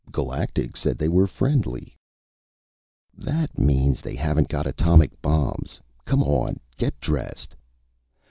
[0.11, 1.95] "Galactic said they were friendly."
[3.15, 5.79] "That means they haven't got atomic bombs.
[6.05, 7.53] Come on, get dressed."